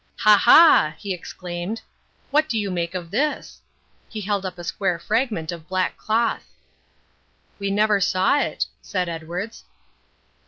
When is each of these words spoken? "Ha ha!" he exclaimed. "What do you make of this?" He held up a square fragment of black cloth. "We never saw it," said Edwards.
"Ha 0.17 0.35
ha!" 0.35 0.95
he 0.97 1.13
exclaimed. 1.13 1.83
"What 2.31 2.49
do 2.49 2.57
you 2.57 2.71
make 2.71 2.95
of 2.95 3.11
this?" 3.11 3.61
He 4.09 4.21
held 4.21 4.47
up 4.47 4.57
a 4.57 4.63
square 4.63 4.97
fragment 4.97 5.51
of 5.51 5.67
black 5.67 5.95
cloth. 5.95 6.55
"We 7.59 7.69
never 7.69 8.01
saw 8.01 8.39
it," 8.41 8.65
said 8.81 9.07
Edwards. 9.07 9.63